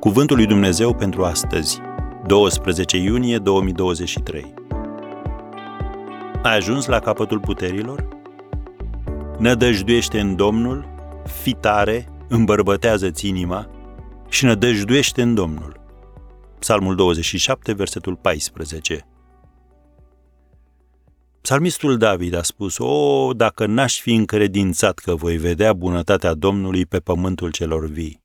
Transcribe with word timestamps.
Cuvântul 0.00 0.36
lui 0.36 0.46
Dumnezeu 0.46 0.94
pentru 0.94 1.24
astăzi, 1.24 1.80
12 2.26 2.96
iunie 2.96 3.38
2023. 3.38 4.54
Ai 6.42 6.56
ajuns 6.56 6.86
la 6.86 6.98
capătul 6.98 7.40
puterilor? 7.40 8.08
Nădăjduiește 9.38 10.20
în 10.20 10.36
Domnul, 10.36 10.88
fi 11.42 11.52
tare, 11.52 12.08
îmbărbătează-ți 12.28 13.28
inima 13.28 13.70
și 14.28 14.44
nădăjduiește 14.44 15.22
în 15.22 15.34
Domnul. 15.34 15.80
Psalmul 16.58 16.94
27, 16.94 17.72
versetul 17.72 18.16
14. 18.16 19.06
Psalmistul 21.40 21.96
David 21.96 22.34
a 22.34 22.42
spus, 22.42 22.78
O, 22.78 23.32
dacă 23.32 23.66
n-aș 23.66 24.00
fi 24.00 24.14
încredințat 24.14 24.98
că 24.98 25.14
voi 25.14 25.36
vedea 25.36 25.72
bunătatea 25.72 26.34
Domnului 26.34 26.86
pe 26.86 26.98
pământul 26.98 27.50
celor 27.50 27.86
vii. 27.86 28.19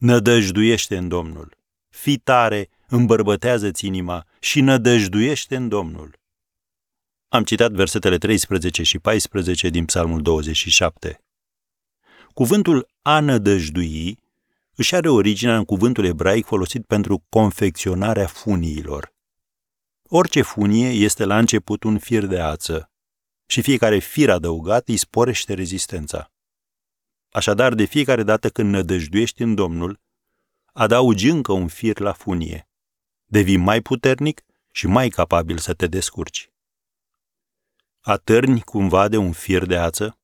Nădăjduiește 0.00 0.96
în 0.96 1.08
Domnul. 1.08 1.56
Fi 1.88 2.18
tare, 2.18 2.68
îmbărbătează-ți 2.86 3.86
inima 3.86 4.26
și 4.38 4.60
nădăjduiește 4.60 5.56
în 5.56 5.68
Domnul. 5.68 6.18
Am 7.28 7.44
citat 7.44 7.72
versetele 7.72 8.18
13 8.18 8.82
și 8.82 8.98
14 8.98 9.68
din 9.68 9.84
Psalmul 9.84 10.22
27. 10.22 11.24
Cuvântul 12.34 12.88
a 13.02 13.20
nădăjdui 13.20 14.18
își 14.74 14.94
are 14.94 15.08
originea 15.08 15.56
în 15.56 15.64
cuvântul 15.64 16.04
ebraic 16.04 16.46
folosit 16.46 16.86
pentru 16.86 17.24
confecționarea 17.28 18.26
funiilor. 18.26 19.12
Orice 20.02 20.42
funie 20.42 20.88
este 20.88 21.24
la 21.24 21.38
început 21.38 21.84
un 21.84 21.98
fir 21.98 22.26
de 22.26 22.40
ață 22.40 22.90
și 23.46 23.62
fiecare 23.62 23.98
fir 23.98 24.30
adăugat 24.30 24.88
îi 24.88 24.96
sporește 24.96 25.54
rezistența. 25.54 26.32
Așadar, 27.30 27.74
de 27.74 27.84
fiecare 27.84 28.22
dată 28.22 28.48
când 28.48 28.70
nădăjduiești 28.70 29.42
în 29.42 29.54
Domnul, 29.54 30.00
adaugi 30.72 31.28
încă 31.28 31.52
un 31.52 31.68
fir 31.68 31.98
la 31.98 32.12
funie. 32.12 32.68
Devii 33.24 33.56
mai 33.56 33.80
puternic 33.80 34.42
și 34.70 34.86
mai 34.86 35.08
capabil 35.08 35.58
să 35.58 35.74
te 35.74 35.86
descurci. 35.86 36.50
Atârni 38.00 38.60
cumva 38.60 39.08
de 39.08 39.16
un 39.16 39.32
fir 39.32 39.66
de 39.66 39.76
ață? 39.76 40.18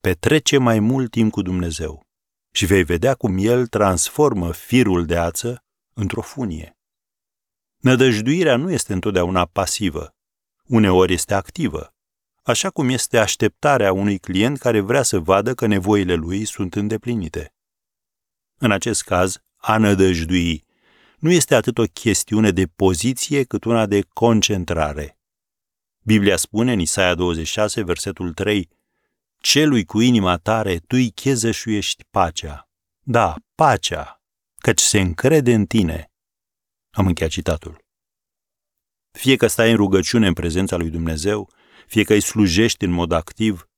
Petrece 0.00 0.58
mai 0.58 0.78
mult 0.78 1.10
timp 1.10 1.32
cu 1.32 1.42
Dumnezeu 1.42 2.06
și 2.50 2.66
vei 2.66 2.84
vedea 2.84 3.14
cum 3.14 3.36
El 3.38 3.66
transformă 3.66 4.52
firul 4.52 5.06
de 5.06 5.16
ață 5.16 5.64
într-o 5.94 6.20
funie. 6.20 6.78
Nădăjduirea 7.76 8.56
nu 8.56 8.70
este 8.70 8.92
întotdeauna 8.92 9.46
pasivă, 9.46 10.14
uneori 10.64 11.12
este 11.12 11.34
activă, 11.34 11.94
așa 12.48 12.70
cum 12.70 12.88
este 12.88 13.18
așteptarea 13.18 13.92
unui 13.92 14.18
client 14.18 14.58
care 14.58 14.80
vrea 14.80 15.02
să 15.02 15.18
vadă 15.18 15.54
că 15.54 15.66
nevoile 15.66 16.14
lui 16.14 16.44
sunt 16.44 16.74
îndeplinite. 16.74 17.54
În 18.58 18.70
acest 18.70 19.02
caz, 19.02 19.42
a 19.56 19.76
nădăjdui 19.76 20.66
nu 21.18 21.30
este 21.30 21.54
atât 21.54 21.78
o 21.78 21.84
chestiune 21.84 22.50
de 22.50 22.66
poziție 22.66 23.44
cât 23.44 23.64
una 23.64 23.86
de 23.86 24.00
concentrare. 24.12 25.18
Biblia 26.02 26.36
spune 26.36 26.72
în 26.72 26.78
Isaia 26.78 27.14
26, 27.14 27.82
versetul 27.82 28.32
3, 28.32 28.68
Celui 29.38 29.84
cu 29.84 30.00
inima 30.00 30.36
tare 30.36 30.76
tu 30.76 30.96
îi 30.96 31.10
chezășuiești 31.10 32.04
pacea. 32.10 32.68
Da, 33.00 33.34
pacea, 33.54 34.22
căci 34.58 34.80
se 34.80 35.00
încrede 35.00 35.54
în 35.54 35.66
tine. 35.66 36.12
Am 36.90 37.06
încheiat 37.06 37.32
citatul. 37.32 37.84
Fie 39.10 39.36
că 39.36 39.46
stai 39.46 39.70
în 39.70 39.76
rugăciune 39.76 40.26
în 40.26 40.32
prezența 40.32 40.76
lui 40.76 40.90
Dumnezeu, 40.90 41.50
fie 41.88 42.04
că 42.04 42.12
îi 42.12 42.20
slujești 42.20 42.84
în 42.84 42.90
mod 42.90 43.12
activ, 43.12 43.68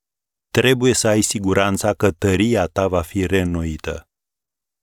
trebuie 0.50 0.92
să 0.92 1.08
ai 1.08 1.20
siguranța 1.20 1.94
că 1.94 2.10
tăria 2.10 2.66
ta 2.66 2.88
va 2.88 3.02
fi 3.02 3.26
reînnoită. 3.26 4.08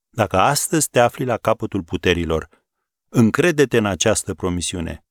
Dacă 0.09 0.37
astăzi 0.37 0.89
te 0.89 0.99
afli 0.99 1.25
la 1.25 1.37
capătul 1.37 1.83
puterilor, 1.83 2.49
încrede-te 3.09 3.77
în 3.77 3.85
această 3.85 4.33
promisiune. 4.33 5.05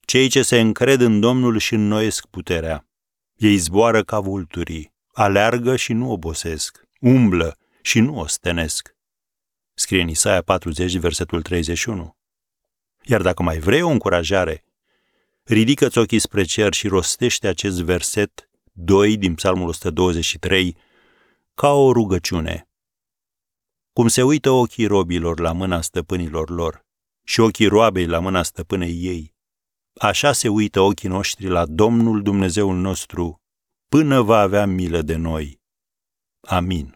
Cei 0.00 0.28
ce 0.28 0.42
se 0.42 0.60
încred 0.60 1.00
în 1.00 1.20
Domnul 1.20 1.58
și 1.58 1.74
înnoiesc 1.74 2.26
puterea, 2.26 2.88
ei 3.34 3.56
zboară 3.56 4.02
ca 4.02 4.20
vulturii, 4.20 4.92
aleargă 5.12 5.76
și 5.76 5.92
nu 5.92 6.10
obosesc, 6.10 6.82
umblă 7.00 7.58
și 7.82 8.00
nu 8.00 8.18
ostenesc. 8.18 8.94
Scrie 9.74 10.02
în 10.02 10.08
Isaia 10.08 10.42
40, 10.42 10.96
versetul 10.96 11.42
31. 11.42 12.16
Iar 13.02 13.22
dacă 13.22 13.42
mai 13.42 13.58
vrei 13.58 13.82
o 13.82 13.88
încurajare, 13.88 14.64
ridică-ți 15.46 15.98
ochii 15.98 16.18
spre 16.18 16.44
cer 16.44 16.74
și 16.74 16.88
rostește 16.88 17.48
acest 17.48 17.80
verset 17.82 18.50
2 18.72 19.16
din 19.16 19.34
Psalmul 19.34 19.68
123 19.68 20.76
ca 21.54 21.72
o 21.72 21.92
rugăciune. 21.92 22.68
Cum 23.92 24.08
se 24.08 24.22
uită 24.22 24.50
ochii 24.50 24.86
robilor 24.86 25.40
la 25.40 25.52
mâna 25.52 25.80
stăpânilor 25.80 26.50
lor 26.50 26.84
și 27.24 27.40
ochii 27.40 27.66
roabei 27.66 28.06
la 28.06 28.18
mâna 28.18 28.42
stăpânei 28.42 29.04
ei, 29.04 29.34
așa 30.00 30.32
se 30.32 30.48
uită 30.48 30.80
ochii 30.80 31.08
noștri 31.08 31.48
la 31.48 31.66
Domnul 31.66 32.22
Dumnezeul 32.22 32.76
nostru 32.76 33.40
până 33.88 34.22
va 34.22 34.40
avea 34.40 34.66
milă 34.66 35.02
de 35.02 35.16
noi. 35.16 35.60
Amin. 36.40 36.95